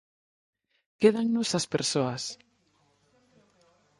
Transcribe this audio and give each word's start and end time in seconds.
Quédannos 0.99 1.49
as 1.59 1.65
persoas. 1.73 2.23